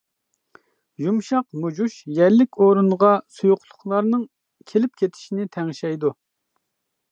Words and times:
يۇمشاق 1.03 1.45
مۇجۇش 1.65 1.97
يەرلىك 2.21 2.59
ئورۇنغا 2.65 3.11
سۇيۇقلۇقلارنىڭ 3.39 4.27
كېلىپ 4.73 4.99
كېتىشىنى 5.03 5.49
تەڭشەيدۇ. 5.59 6.15